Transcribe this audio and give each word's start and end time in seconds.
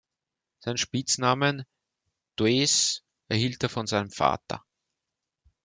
Seinen 0.61 0.77
Spitzname 0.79 1.67
"Deuce" 2.35 3.03
erhielt 3.27 3.61
er 3.61 3.69
von 3.69 3.85
seinem 3.85 4.09
Vater. 4.09 4.65